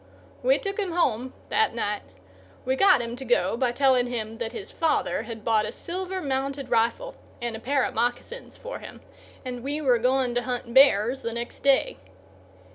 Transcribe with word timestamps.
We 0.41 0.57
took 0.57 0.79
him 0.79 0.93
home 0.93 1.31
that 1.49 1.75
night. 1.75 2.01
We 2.65 2.75
got 2.75 3.03
him 3.03 3.15
to 3.17 3.23
go 3.23 3.55
by 3.55 3.71
telling 3.71 4.07
him 4.07 4.37
that 4.37 4.51
his 4.51 4.71
father 4.71 5.21
had 5.21 5.45
bought 5.45 5.67
a 5.67 5.71
silver 5.71 6.23
mounted 6.23 6.71
rifle 6.71 7.13
and 7.39 7.55
a 7.55 7.59
pair 7.59 7.83
of 7.83 7.93
moccasins 7.93 8.57
for 8.57 8.79
him, 8.79 9.01
and 9.45 9.61
we 9.63 9.79
were 9.79 9.99
going 9.99 10.33
to 10.33 10.41
hunt 10.41 10.73
bears 10.73 11.21
the 11.21 11.33
next 11.33 11.59
day. 11.59 11.97